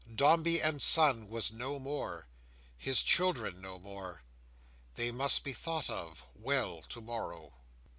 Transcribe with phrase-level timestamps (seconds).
[0.15, 4.23] Dombey and Son was no more—his children no more.
[4.95, 7.53] This must be thought of, well, to morrow.